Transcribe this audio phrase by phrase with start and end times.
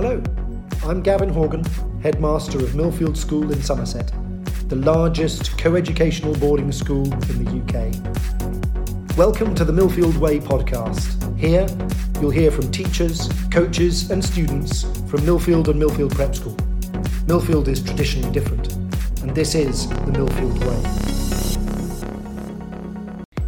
[0.00, 0.22] Hello,
[0.84, 1.64] I'm Gavin Horgan,
[2.04, 4.12] headmaster of Millfield School in Somerset,
[4.68, 9.16] the largest co-educational boarding school in the UK.
[9.16, 11.36] Welcome to the Millfield Way podcast.
[11.36, 11.66] Here,
[12.20, 16.54] you'll hear from teachers, coaches, and students from Millfield and Millfield Prep School.
[17.26, 18.74] Millfield is traditionally different,
[19.22, 20.80] and this is the Millfield Way.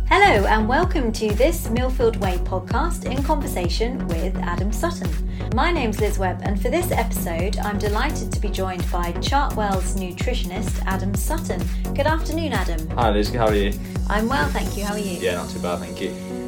[0.08, 5.29] Hello, and welcome to this Millfield Way podcast in conversation with Adam Sutton.
[5.54, 9.98] My name's Liz Webb, and for this episode, I'm delighted to be joined by Chartwells
[9.98, 11.60] nutritionist, Adam Sutton.
[11.92, 12.88] Good afternoon, Adam.
[12.90, 13.34] Hi, Liz.
[13.34, 13.72] How are you?
[14.08, 14.84] I'm well, thank you.
[14.84, 15.18] How are you?
[15.18, 16.39] Yeah, not too bad, thank you.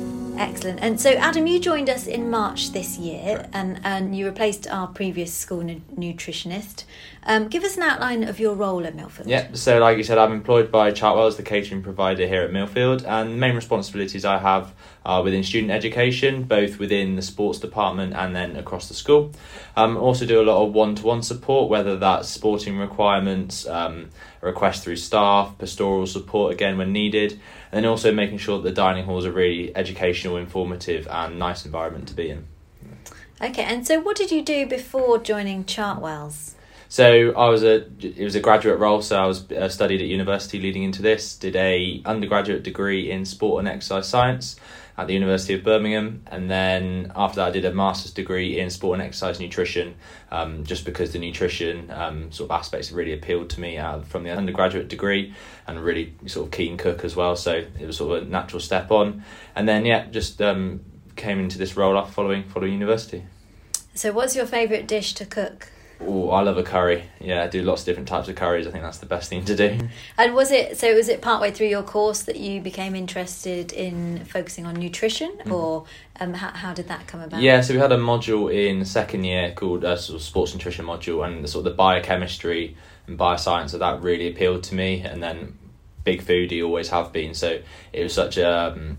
[0.43, 0.81] Excellent.
[0.83, 4.89] And so, Adam, you joined us in March this year, and, and you replaced our
[4.89, 6.83] previous school nu- nutritionist.
[7.23, 9.29] Um, give us an outline of your role at Millfield.
[9.29, 12.51] Yeah, so like you said, I'm employed by Chartwell as the catering provider here at
[12.51, 14.75] Millfield, and the main responsibilities I have
[15.07, 19.31] are within student education, both within the sports department and then across the school.
[19.77, 24.97] Um, also do a lot of one-to-one support, whether that's sporting requirements, um, requests through
[24.97, 27.41] staff, pastoral support again when needed,
[27.73, 32.07] and also making sure that the dining halls are really educational, informative, and nice environment
[32.09, 32.47] to be in.
[33.41, 36.55] Okay, and so what did you do before joining Chartwells?
[36.89, 40.07] So I was a it was a graduate role, so I was uh, studied at
[40.09, 41.35] university leading into this.
[41.35, 44.57] Did a undergraduate degree in sport and exercise science
[44.97, 48.71] at the University of Birmingham, and then after that I did a master's degree in
[48.71, 49.95] sport and exercise nutrition,
[50.31, 54.25] um, just because the nutrition um, sort of aspects really appealed to me uh, from
[54.25, 55.35] the undergraduate degree,
[55.67, 57.37] and really sort of keen cook as well.
[57.37, 60.81] So it was sort of a natural step on, and then yeah, just um,
[61.17, 63.25] came into this role after following following university.
[63.95, 65.69] So, what's your favourite dish to cook?
[66.07, 67.05] Oh, I love a curry.
[67.21, 68.67] Yeah, I do lots of different types of curries.
[68.67, 69.79] I think that's the best thing to do.
[70.19, 70.95] And was it so?
[70.95, 75.53] Was it partway through your course that you became interested in focusing on nutrition, Mm-hmm.
[75.53, 75.85] or
[76.21, 77.41] um, how, how did that come about?
[77.41, 80.85] Yeah, so we had a module in second year called uh, sort of sports nutrition
[80.87, 85.01] module, and the sort of the biochemistry and bioscience of that really appealed to me.
[85.01, 85.59] And then
[86.05, 87.61] big foodie always have been, so
[87.93, 88.99] it was such a um,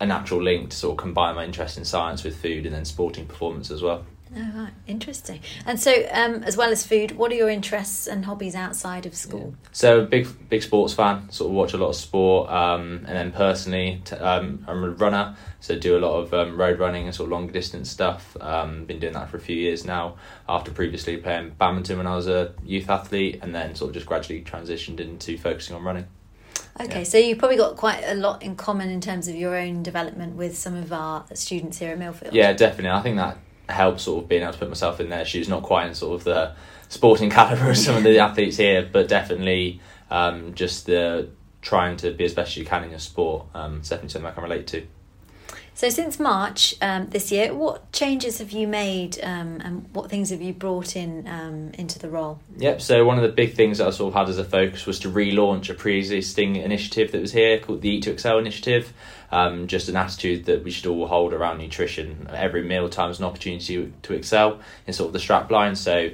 [0.00, 2.84] a natural link to sort of combine my interest in science with food and then
[2.84, 4.04] sporting performance as well.
[4.36, 5.40] Oh, right, interesting.
[5.64, 9.14] And so, um, as well as food, what are your interests and hobbies outside of
[9.14, 9.54] school?
[9.72, 13.30] So big big sports fan, sort of watch a lot of sport, um, and then
[13.32, 17.14] personally, t- um, I'm a runner, so do a lot of um, road running and
[17.14, 18.36] sort of long distance stuff.
[18.40, 20.16] Um, been doing that for a few years now.
[20.48, 24.06] After previously playing badminton when I was a youth athlete, and then sort of just
[24.06, 26.06] gradually transitioned into focusing on running.
[26.80, 27.04] Okay, Yeah.
[27.04, 30.34] so you've probably got quite a lot in common in terms of your own development
[30.34, 32.32] with some of our students here at Millfield.
[32.32, 32.90] Yeah, definitely.
[32.90, 33.38] I think that
[33.68, 35.48] helps sort of being able to put myself in their shoes.
[35.48, 36.52] Not quite in sort of the
[36.88, 39.80] sporting caliber of some of the athletes here, but definitely
[40.10, 41.28] um, just the
[41.62, 43.46] trying to be as best as you can in your sport.
[43.54, 44.86] Um, it's definitely something I can relate to.
[45.76, 50.30] So, since March um, this year, what changes have you made, um, and what things
[50.30, 52.38] have you brought in um, into the role?
[52.58, 52.80] Yep.
[52.80, 55.00] So one of the big things that I sort of had as a focus was
[55.00, 58.92] to relaunch a pre-existing initiative that was here called the Eat to Excel initiative.
[59.32, 62.28] Um, just an attitude that we should all hold around nutrition.
[62.32, 65.74] Every meal time is an opportunity to excel in sort of the strap line.
[65.74, 66.10] So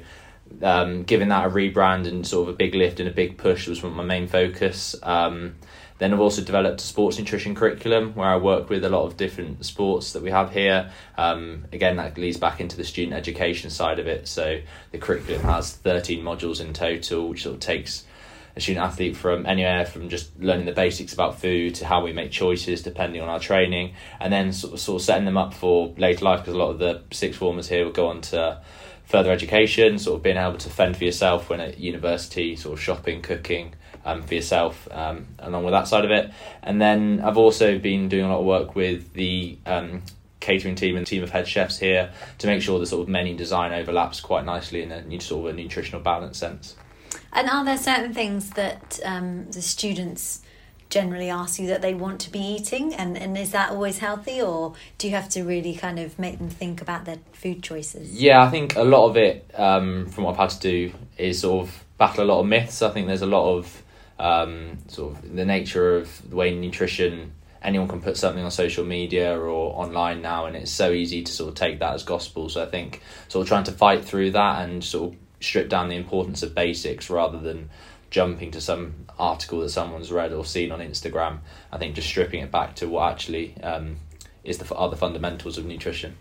[0.63, 3.69] um, giving that a rebrand and sort of a big lift and a big push
[3.69, 4.97] was my main focus.
[5.03, 5.57] Um,
[6.01, 9.19] then I've also developed a sports nutrition curriculum where I work with a lot of
[9.19, 10.91] different sports that we have here.
[11.19, 14.27] Um, again, that leads back into the student education side of it.
[14.27, 14.61] So
[14.93, 18.07] the curriculum has 13 modules in total, which sort of takes
[18.57, 22.15] a student athlete from anywhere from just learning the basics about food to how we
[22.15, 25.53] make choices depending on our training, and then sort of, sort of setting them up
[25.53, 28.59] for later life because a lot of the sixth formers here will go on to
[29.05, 32.81] further education, sort of being able to fend for yourself when at university, sort of
[32.81, 33.75] shopping, cooking
[34.05, 36.31] um, for yourself, um, along with that side of it.
[36.63, 40.03] And then I've also been doing a lot of work with the um,
[40.41, 43.37] catering team and team of head chefs here to make sure the sort of menu
[43.37, 46.77] design overlaps quite nicely in a sort of a nutritional balance sense.
[47.33, 50.43] And are there certain things that um, the students
[50.89, 54.43] generally ask you that they want to be eating, and, and is that always healthy,
[54.43, 58.21] or do you have to really kind of make them think about their food choices?
[58.21, 61.41] Yeah, I think a lot of it, um, from what I've had to do, is
[61.41, 62.83] sort of battle a lot of myths.
[62.83, 63.83] I think there's a lot of
[64.21, 67.33] um, sort of the nature of the way nutrition.
[67.63, 71.33] Anyone can put something on social media or online now, and it's so easy to
[71.33, 72.49] sort of take that as gospel.
[72.49, 75.89] So I think sort of trying to fight through that and sort of strip down
[75.89, 77.71] the importance of basics rather than
[78.11, 81.39] jumping to some article that someone's read or seen on Instagram.
[81.73, 83.97] I think just stripping it back to what actually um,
[84.45, 86.17] is the are the fundamentals of nutrition.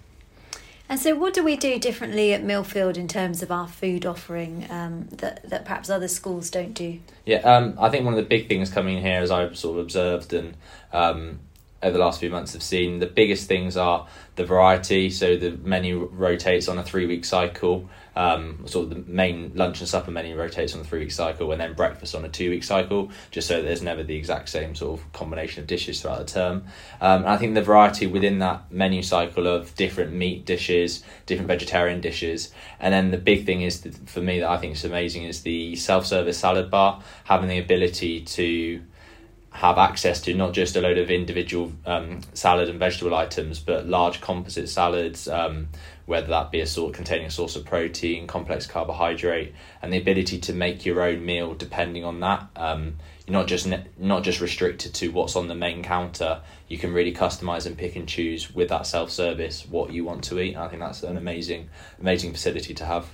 [0.90, 4.66] And so, what do we do differently at Millfield in terms of our food offering
[4.72, 7.00] um, that that perhaps other schools don't do?
[7.26, 9.78] Yeah, um, I think one of the big things coming in here, as I've sort
[9.78, 10.58] of observed and
[10.92, 11.40] um,
[11.82, 15.10] over the last few months have seen the biggest things are the variety.
[15.10, 17.90] So the menu rotates on a three week cycle.
[18.16, 21.52] Um, sort of the main lunch and supper menu rotates on a three week cycle,
[21.54, 24.76] and then breakfast on a two week cycle, just so there's never the exact same
[24.76, 26.66] sort of combination of dishes throughout the term.
[27.00, 32.02] Um, I think the variety within that menu cycle of different meat dishes, different vegetarian
[32.02, 35.44] dishes, and then the big thing is for me that I think is amazing is
[35.44, 38.82] the self service salad bar, having the ability to
[39.52, 43.88] have access to not just a load of individual um, salad and vegetable items, but
[43.88, 45.68] large composite salads, um,
[46.06, 50.40] whether that be a sort containing a source of protein, complex carbohydrate, and the ability
[50.40, 52.48] to make your own meal depending on that.
[52.56, 56.42] Um, you're not just ne- not just restricted to what's on the main counter.
[56.68, 60.24] You can really customize and pick and choose with that self service what you want
[60.26, 60.56] to eat.
[60.56, 61.70] And I think that's an amazing,
[62.00, 63.08] amazing facility to have.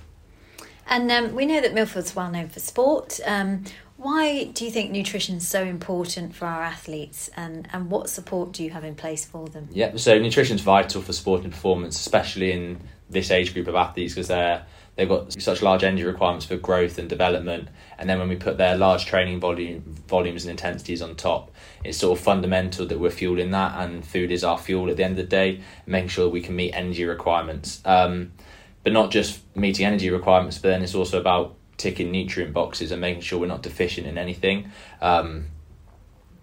[0.88, 3.20] And um, we know that Millfield's well known for sport.
[3.24, 3.64] Um,
[3.96, 8.52] why do you think nutrition is so important for our athletes and, and what support
[8.52, 9.68] do you have in place for them?
[9.72, 14.14] Yeah, so nutrition is vital for sporting performance, especially in this age group of athletes
[14.14, 14.64] because they're
[14.96, 17.68] they've got such large energy requirements for growth and development
[17.98, 21.52] and then when we put their large training volume volumes and intensities on top
[21.84, 25.04] it's sort of fundamental that we're fueling that and food is our fuel at the
[25.04, 28.32] end of the day making sure we can meet energy requirements um,
[28.86, 33.00] but not just meeting energy requirements but then it's also about ticking nutrient boxes and
[33.00, 34.70] making sure we're not deficient in anything.
[35.00, 35.46] Um,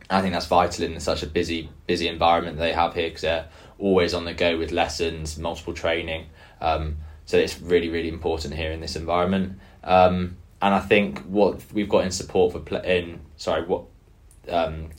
[0.10, 3.48] I think that's vital in such a busy busy environment they have here because they're
[3.80, 6.25] always on the go with lessons, multiple training.
[6.60, 9.57] Um, so it's really really important here in this environment.
[9.81, 13.86] Um, and I think what we've got in support for pl- in sorry what
[14.50, 14.90] um,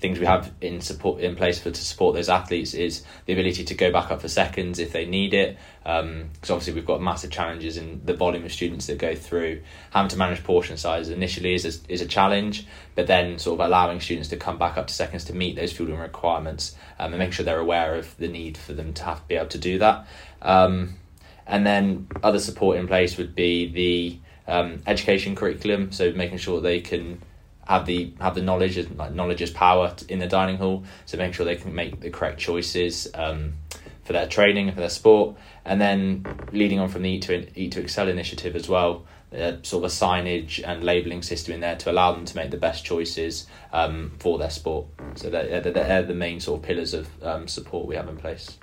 [0.00, 3.64] things we have in support in place for to support those athletes is the ability
[3.64, 5.58] to go back up for seconds if they need it.
[5.82, 9.60] Because um, obviously we've got massive challenges in the volume of students that go through.
[9.90, 13.66] Having to manage portion size initially is a, is a challenge, but then sort of
[13.66, 17.18] allowing students to come back up to seconds to meet those fueling requirements um, and
[17.18, 19.58] make sure they're aware of the need for them to have to be able to
[19.58, 20.06] do that.
[20.42, 20.94] Um,
[21.46, 24.18] and then other support in place would be the
[24.52, 27.20] um, education curriculum, so making sure they can
[27.68, 31.34] have the have the knowledge like knowledge is power in the dining hall so make
[31.34, 33.52] sure they can make the correct choices um,
[34.04, 35.36] for their training and for their sport.
[35.66, 39.56] And then leading on from the eat to eat to excel initiative as well uh,
[39.62, 42.56] sort of a signage and labeling system in there to allow them to make the
[42.56, 44.86] best choices um, for their sport.
[45.16, 48.56] So they're, they're, the main sort of pillars of um, support we have in place.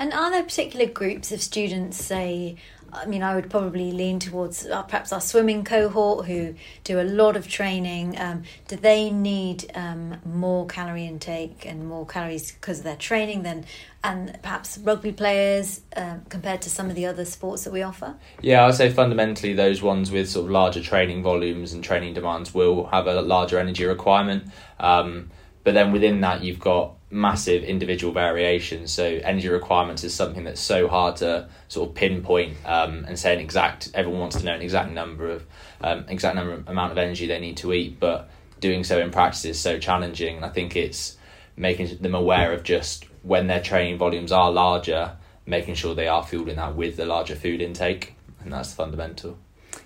[0.00, 2.56] And are there particular groups of students say
[2.92, 6.54] I mean, I would probably lean towards uh, perhaps our swimming cohort who
[6.84, 8.18] do a lot of training.
[8.18, 13.42] Um, do they need um, more calorie intake and more calories because of their training
[13.42, 13.64] than,
[14.02, 18.14] and perhaps rugby players uh, compared to some of the other sports that we offer?
[18.40, 22.54] Yeah, I'd say fundamentally those ones with sort of larger training volumes and training demands
[22.54, 24.44] will have a larger energy requirement.
[24.80, 25.30] Um,
[25.64, 28.92] but then within that, you've got massive individual variations.
[28.92, 33.32] So energy requirements is something that's so hard to sort of pinpoint um, and say
[33.32, 33.90] an exact.
[33.94, 35.46] Everyone wants to know an exact number of
[35.80, 39.44] um, exact number amount of energy they need to eat, but doing so in practice
[39.44, 40.36] is so challenging.
[40.36, 41.16] And I think it's
[41.56, 45.16] making them aware of just when their training volumes are larger,
[45.46, 49.38] making sure they are fueling that with the larger food intake, and that's fundamental.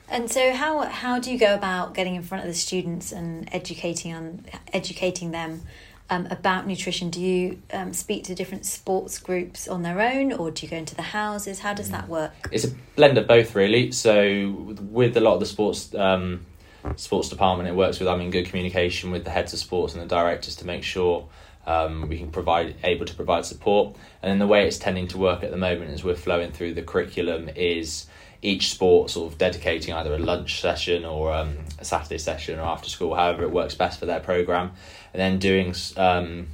[0.08, 3.48] And so, how how do you go about getting in front of the students and
[3.52, 5.62] educating on educating them
[6.12, 7.08] um, about nutrition?
[7.08, 10.76] Do you um, speak to different sports groups on their own, or do you go
[10.76, 11.60] into the houses?
[11.60, 12.32] How does that work?
[12.50, 13.92] It's a blend of both, really.
[13.92, 14.50] So
[14.90, 16.44] with a lot of the sports um,
[16.96, 20.02] sports department, it works with I'm in good communication with the heads of sports and
[20.02, 21.26] the directors to make sure.
[21.66, 23.96] Um, we can provide able to provide support.
[24.22, 26.74] And then the way it's tending to work at the moment as we're flowing through
[26.74, 28.06] the curriculum is
[28.42, 32.62] each sport sort of dedicating either a lunch session or um, a Saturday session or
[32.62, 34.72] after school, however it works best for their program,
[35.14, 36.48] and then doing um,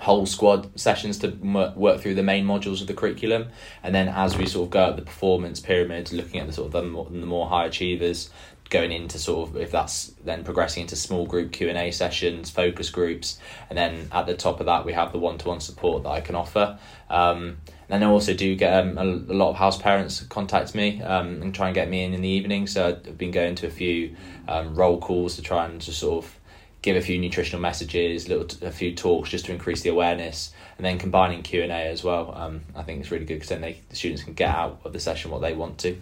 [0.00, 1.28] whole squad sessions to
[1.76, 3.48] work through the main modules of the curriculum,
[3.82, 6.66] and then as we sort of go up the performance pyramid, looking at the sort
[6.66, 8.28] of the more, the more high achievers,
[8.70, 12.50] going into sort of if that's then progressing into small group Q and A sessions,
[12.50, 13.38] focus groups,
[13.70, 16.10] and then at the top of that we have the one to one support that
[16.10, 16.78] I can offer.
[17.08, 17.58] Um,
[17.88, 21.40] and I also do get um, a, a, lot of house parents contact me um,
[21.40, 22.66] and try and get me in in the evening.
[22.66, 24.14] So I've been going to a few
[24.46, 26.38] um, roll calls to try and just sort of
[26.82, 30.84] give a few nutritional messages, little a few talks just to increase the awareness, and
[30.84, 32.34] then combining Q and A as well.
[32.36, 34.92] Um, I think it's really good because then they, the students can get out of
[34.92, 36.00] the session what they want to.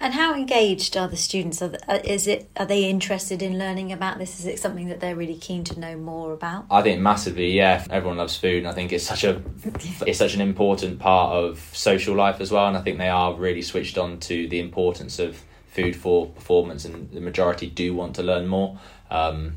[0.00, 1.62] And how engaged are the students?
[1.62, 4.38] Are uh, is it are they interested in learning about this?
[4.38, 6.66] Is it something that they're really keen to know more about?
[6.70, 7.84] I think massively, yeah.
[7.90, 9.42] Everyone loves food, and I think it's such a
[10.06, 12.68] it's such an important part of social life as well.
[12.68, 16.84] And I think they are really switched on to the importance of food for performance,
[16.84, 18.78] and the majority do want to learn more.
[19.10, 19.56] Um,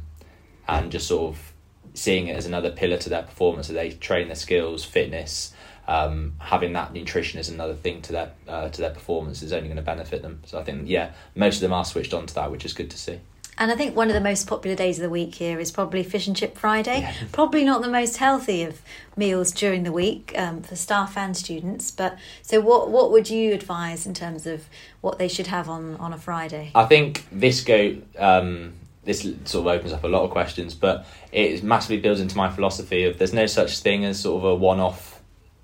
[0.67, 1.53] and just sort of
[1.95, 3.67] seeing it as another pillar to their performance.
[3.67, 5.53] So they train their skills, fitness,
[5.89, 9.67] um, having that nutrition is another thing to their uh, to their performance is only
[9.67, 10.41] going to benefit them.
[10.45, 12.91] So I think yeah, most of them are switched on to that, which is good
[12.91, 13.19] to see.
[13.57, 16.03] And I think one of the most popular days of the week here is probably
[16.03, 17.01] Fish and Chip Friday.
[17.01, 17.13] Yeah.
[17.33, 18.81] Probably not the most healthy of
[19.17, 21.91] meals during the week um, for staff and students.
[21.91, 24.69] But so, what what would you advise in terms of
[25.01, 26.71] what they should have on on a Friday?
[26.75, 27.97] I think this go.
[28.17, 28.73] Um,
[29.05, 32.47] this sort of opens up a lot of questions, but it massively builds into my
[32.47, 35.18] philosophy of there's no such thing as sort of a one-off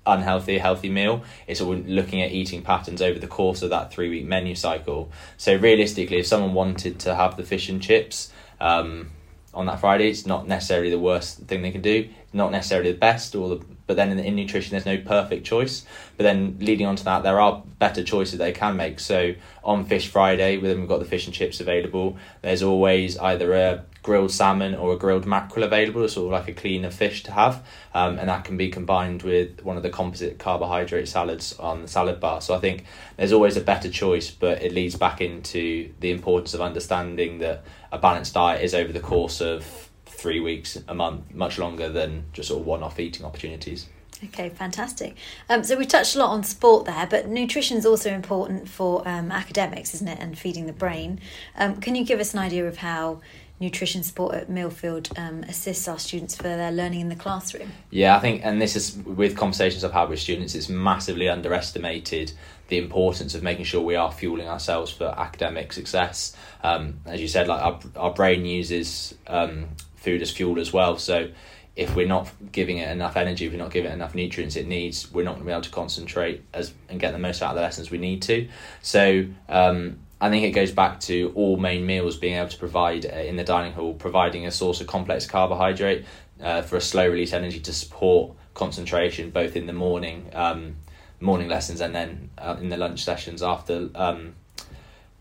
[0.06, 1.22] unhealthy, healthy meal.
[1.46, 5.10] It's all looking at eating patterns over the course of that three week menu cycle.
[5.36, 9.10] So realistically, if someone wanted to have the fish and chips um,
[9.52, 12.08] on that Friday, it's not necessarily the worst thing they can do.
[12.32, 15.86] Not necessarily the best, or the, but then in, in nutrition, there's no perfect choice.
[16.16, 19.00] But then leading on to that, there are better choices they can make.
[19.00, 19.34] So
[19.64, 22.18] on Fish Friday, them, we've got the fish and chips available.
[22.42, 26.04] There's always either a grilled salmon or a grilled mackerel available.
[26.04, 29.24] It's sort of like a cleaner fish to have, um, and that can be combined
[29.24, 32.40] with one of the composite carbohydrate salads on the salad bar.
[32.40, 32.84] So I think
[33.16, 37.64] there's always a better choice, but it leads back into the importance of understanding that
[37.90, 42.26] a balanced diet is over the course of three weeks, a month, much longer than
[42.32, 43.88] just sort of one-off eating opportunities.
[44.24, 45.16] Okay, fantastic.
[45.50, 49.06] Um, so we touched a lot on sport there, but nutrition is also important for
[49.06, 51.20] um, academics, isn't it, and feeding the brain.
[51.56, 53.20] Um, can you give us an idea of how
[53.58, 57.72] nutrition support at Millfield um, assists our students for their learning in the classroom?
[57.90, 62.32] Yeah, I think, and this is with conversations I've had with students, it's massively underestimated
[62.68, 66.36] the importance of making sure we are fueling ourselves for academic success.
[66.62, 70.98] Um, as you said, like our, our brain uses um, food as fuel as well,
[70.98, 71.30] so
[71.76, 74.66] if we're not giving it enough energy, if we're not giving it enough nutrients it
[74.66, 77.50] needs, we're not going to be able to concentrate as and get the most out
[77.50, 78.48] of the lessons we need to.
[78.80, 83.04] So um, I think it goes back to all main meals being able to provide
[83.04, 86.06] uh, in the dining hall, providing a source of complex carbohydrate
[86.42, 90.76] uh, for a slow release energy to support concentration, both in the morning um,
[91.20, 94.34] morning lessons and then uh, in the lunch sessions after um,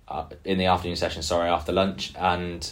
[0.07, 1.21] uh, in the afternoon session.
[1.21, 2.71] Sorry, after lunch and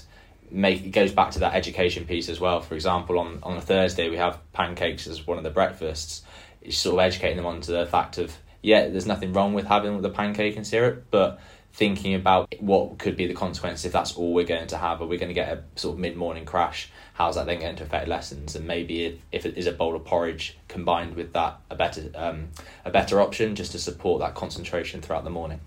[0.49, 2.61] make it goes back to that education piece as well.
[2.61, 6.21] For example, on on a Thursday we have pancakes as one of the breakfasts.
[6.61, 10.01] It's sort of educating them onto the fact of yeah, there's nothing wrong with having
[10.01, 11.41] the pancake and syrup, but
[11.73, 15.01] thinking about what could be the consequence if that's all we're going to have.
[15.01, 16.89] Are we going to get a sort of mid morning crash?
[17.15, 18.55] How's that then going to affect lessons?
[18.55, 22.09] And maybe if, if it is a bowl of porridge combined with that, a better
[22.15, 22.49] um,
[22.85, 25.59] a better option just to support that concentration throughout the morning.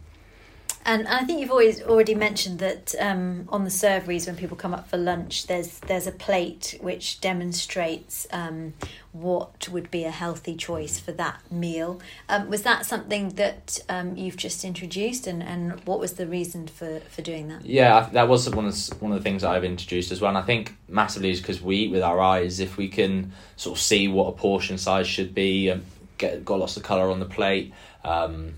[0.87, 4.73] And I think you've always already mentioned that um, on the serveries when people come
[4.73, 8.73] up for lunch, there's there's a plate which demonstrates um,
[9.11, 12.01] what would be a healthy choice for that meal.
[12.29, 16.69] Um, was that something that um, you've just introduced, and, and what was the reason
[16.69, 17.67] for, for doing that?
[17.67, 20.29] Yeah, that was one of one of the things I've introduced as well.
[20.29, 22.61] And I think massively is because we eat with our eyes.
[22.61, 25.85] If we can sort of see what a portion size should be, and
[26.17, 27.75] get got lots of color on the plate.
[28.05, 28.55] Um,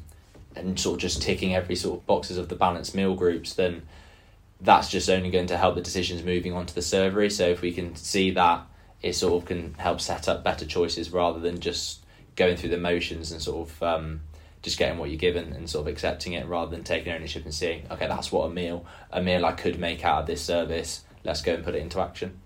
[0.59, 3.83] and sort of just ticking every sort of boxes of the balanced meal groups, then
[4.61, 7.31] that's just only going to help the decisions moving on to the servery.
[7.31, 8.67] So if we can see that,
[9.03, 12.79] it sort of can help set up better choices rather than just going through the
[12.79, 14.21] motions and sort of um,
[14.63, 17.55] just getting what you're given and sort of accepting it rather than taking ownership and
[17.55, 21.05] seeing, okay, that's what a meal, a meal I could make out of this service.
[21.25, 22.41] Let's go and put it into action.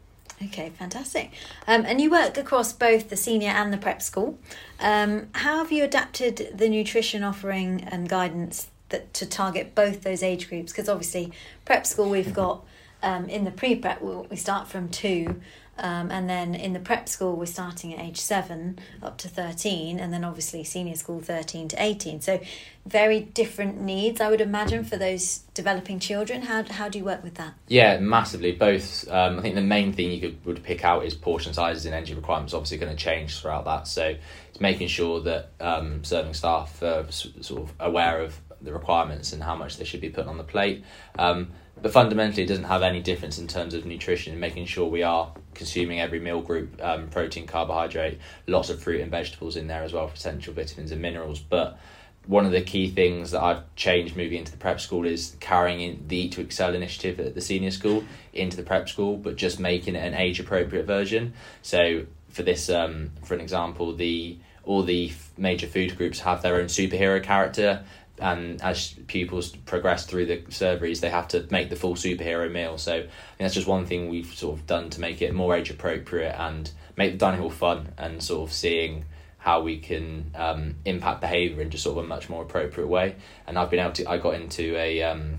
[0.46, 1.30] Okay, fantastic.
[1.66, 4.38] Um, and you work across both the senior and the prep school.
[4.80, 10.22] Um, how have you adapted the nutrition offering and guidance that to target both those
[10.22, 10.72] age groups?
[10.72, 11.32] Because obviously,
[11.64, 12.64] prep school we've got
[13.02, 15.40] um, in the pre prep we start from two
[15.78, 19.98] um, and then in the prep school, we're starting at age seven up to 13,
[19.98, 22.20] and then obviously senior school 13 to 18.
[22.20, 22.40] So,
[22.84, 26.42] very different needs, I would imagine, for those developing children.
[26.42, 27.54] How, how do you work with that?
[27.68, 28.52] Yeah, massively.
[28.52, 29.08] Both.
[29.08, 31.94] Um, I think the main thing you could, would pick out is portion sizes and
[31.94, 33.88] energy requirements, obviously, going to change throughout that.
[33.88, 34.14] So,
[34.50, 39.42] it's making sure that um, serving staff are sort of aware of the requirements and
[39.42, 40.84] how much they should be put on the plate.
[41.18, 41.48] Um,
[41.80, 44.38] but fundamentally, it doesn't have any difference in terms of nutrition.
[44.38, 49.10] Making sure we are consuming every meal group, um, protein, carbohydrate, lots of fruit and
[49.10, 51.40] vegetables in there as well for essential vitamins and minerals.
[51.40, 51.78] But
[52.26, 55.80] one of the key things that I've changed moving into the prep school is carrying
[55.80, 59.58] in the to Excel initiative at the senior school into the prep school, but just
[59.58, 61.34] making it an age appropriate version.
[61.62, 66.56] So for this, um, for an example, the all the major food groups have their
[66.56, 67.84] own superhero character
[68.18, 72.78] and as pupils progress through the serveries, they have to make the full superhero meal.
[72.78, 73.06] So
[73.38, 76.70] that's just one thing we've sort of done to make it more age appropriate and
[76.96, 79.06] make the dining hall fun and sort of seeing
[79.38, 83.16] how we can um, impact behaviour in just sort of a much more appropriate way.
[83.46, 85.38] And I've been able to, I got into a um,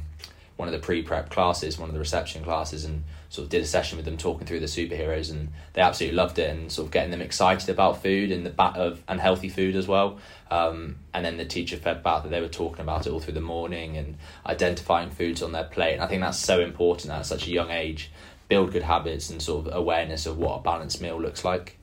[0.57, 3.03] one of the pre-prep classes, one of the reception classes, and
[3.33, 6.37] sort of did a session with them talking through the superheroes, and they absolutely loved
[6.37, 9.49] it, and sort of getting them excited about food and the bat of and healthy
[9.49, 10.19] food as well.
[10.51, 13.33] Um, and then the teacher fed back that they were talking about it all through
[13.33, 15.93] the morning and identifying foods on their plate.
[15.93, 18.11] And I think that's so important at such a young age.
[18.49, 21.79] Build good habits and sort of awareness of what a balanced meal looks like.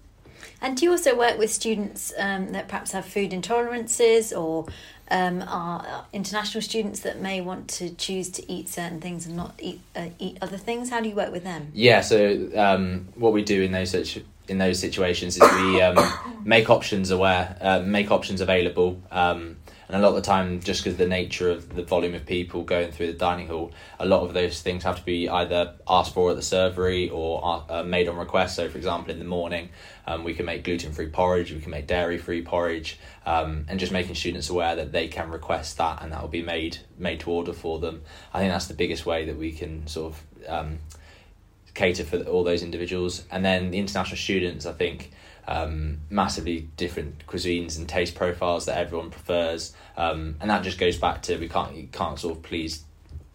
[0.62, 4.66] And do you also work with students um, that perhaps have food intolerances or
[5.10, 9.54] um, are international students that may want to choose to eat certain things and not
[9.58, 10.90] eat uh, eat other things?
[10.90, 11.70] How do you work with them?
[11.74, 15.96] Yeah, so um, what we do in those situ- in those situations is we um,
[16.44, 19.00] make options aware, uh, make options available.
[19.10, 19.56] Um,
[19.90, 22.62] and a lot of the time, just because the nature of the volume of people
[22.62, 26.14] going through the dining hall, a lot of those things have to be either asked
[26.14, 28.54] for at the servery or uh, made on request.
[28.54, 29.70] So, for example, in the morning,
[30.06, 33.80] um, we can make gluten free porridge, we can make dairy free porridge, um, and
[33.80, 37.18] just making students aware that they can request that and that will be made made
[37.20, 38.02] to order for them.
[38.32, 40.78] I think that's the biggest way that we can sort of um,
[41.74, 43.24] cater for all those individuals.
[43.28, 45.10] And then the international students, I think
[45.50, 50.96] um, massively different cuisines and taste profiles that everyone prefers, um, and that just goes
[50.96, 52.84] back to we can't you can't sort of please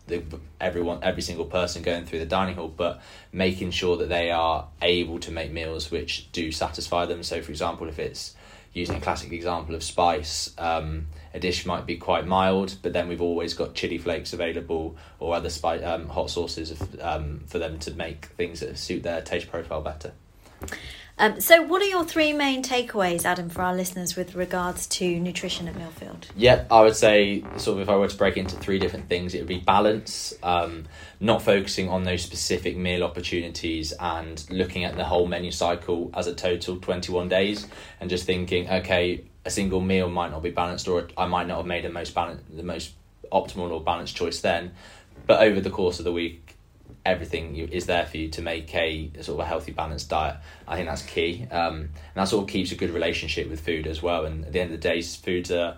[0.07, 0.23] the,
[0.61, 4.67] everyone every single person going through the dining hall, but making sure that they are
[4.81, 7.21] able to make meals which do satisfy them.
[7.21, 8.35] So, for example, if it's
[8.75, 10.53] using a classic example of spice.
[10.57, 14.97] Um, a dish might be quite mild, but then we've always got chili flakes available
[15.17, 19.21] or other spice, um, hot sauces um, for them to make things that suit their
[19.21, 20.11] taste profile better.
[21.17, 25.19] Um, so, what are your three main takeaways, Adam, for our listeners with regards to
[25.19, 26.25] nutrition at Millfield?
[26.35, 29.33] Yep, I would say, sort of, if I were to break into three different things,
[29.33, 30.85] it would be balance, um,
[31.21, 36.27] not focusing on those specific meal opportunities and looking at the whole menu cycle as
[36.27, 37.65] a total 21 days
[38.01, 41.57] and just thinking, okay, a single meal might not be balanced or I might not
[41.57, 42.93] have made the most balance, the most
[43.31, 44.73] optimal or balanced choice then.
[45.27, 46.44] But over the course of the week,
[47.05, 50.37] everything is there for you to make a sort of a healthy balanced diet.
[50.67, 51.47] I think that's key.
[51.51, 54.25] Um, and that sort of keeps a good relationship with food as well.
[54.25, 55.77] And at the end of the day food's a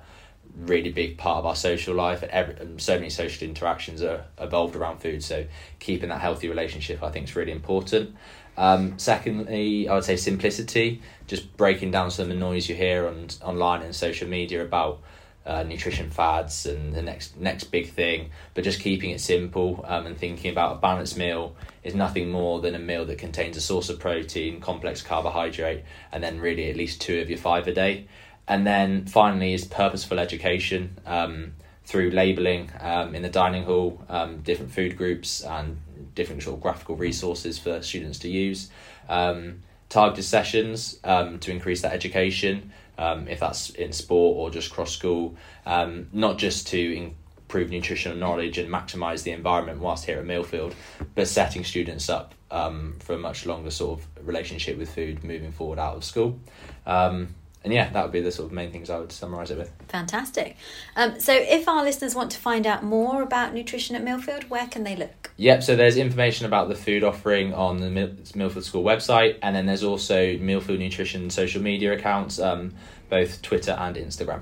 [0.56, 2.24] really big part of our social life.
[2.24, 5.22] Every, so many social interactions are evolved around food.
[5.22, 5.46] So
[5.80, 8.16] keeping that healthy relationship i think is really important.
[8.56, 11.02] Um, secondly i would say simplicity.
[11.28, 15.02] Just breaking down some of the noise you hear on online and social media about
[15.48, 20.06] uh, nutrition fads and the next next big thing, but just keeping it simple um,
[20.06, 23.62] and thinking about a balanced meal is nothing more than a meal that contains a
[23.62, 27.74] source of protein, complex carbohydrate, and then really at least two of your five a
[27.74, 28.08] day.
[28.48, 31.54] And then finally is purposeful education um,
[31.86, 35.80] through labelling um, in the dining hall, um, different food groups and
[36.14, 38.70] different sort of graphical resources for students to use.
[39.08, 44.72] Um, targeted sessions um, to increase that education um, if that's in sport or just
[44.72, 47.14] cross school, um, not just to
[47.48, 50.74] improve nutritional knowledge and maximise the environment whilst here at Millfield,
[51.16, 55.52] but setting students up um, for a much longer sort of relationship with food moving
[55.52, 56.40] forward out of school.
[56.86, 59.58] Um, and yeah, that would be the sort of main things I would summarise it
[59.58, 59.72] with.
[59.90, 60.56] Fantastic.
[60.96, 64.68] Um, so, if our listeners want to find out more about nutrition at Millfield, where
[64.68, 65.27] can they look?
[65.38, 69.56] Yep, so there's information about the food offering on the Mil- Millfield School website, and
[69.56, 72.74] then there's also Millfield Nutrition social media accounts, um,
[73.10, 74.42] both Twitter and Instagram.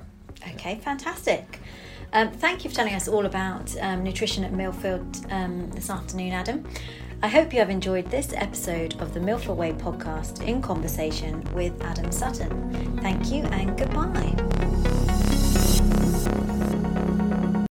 [0.54, 1.60] Okay, fantastic.
[2.14, 6.32] Um, thank you for telling us all about um, nutrition at Millfield um, this afternoon,
[6.32, 6.66] Adam.
[7.22, 11.78] I hope you have enjoyed this episode of the Millfield Way podcast in conversation with
[11.82, 12.98] Adam Sutton.
[13.02, 15.05] Thank you and goodbye.